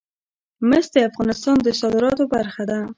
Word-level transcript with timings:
مس 0.69 0.85
د 0.93 0.97
افغانستان 1.09 1.55
د 1.63 1.67
صادراتو 1.81 2.23
برخه 2.33 2.63
ده. 2.69 2.79